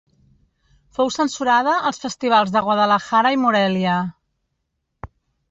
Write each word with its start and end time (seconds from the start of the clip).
Fou 0.97 1.11
censurada 1.15 1.75
als 1.89 2.01
festivals 2.05 2.55
de 2.57 2.65
Guadalajara 2.69 3.33
i 3.37 3.41
Morelia. 3.45 4.01